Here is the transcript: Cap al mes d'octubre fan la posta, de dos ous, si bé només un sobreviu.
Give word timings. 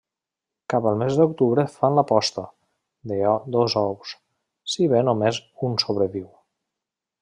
Cap 0.73 0.85
al 0.91 0.95
mes 1.01 1.17
d'octubre 1.19 1.65
fan 1.73 1.99
la 1.99 2.05
posta, 2.13 2.47
de 3.13 3.19
dos 3.59 3.77
ous, 3.85 4.17
si 4.75 4.93
bé 4.95 5.07
només 5.11 5.43
un 5.69 5.81
sobreviu. 5.89 6.31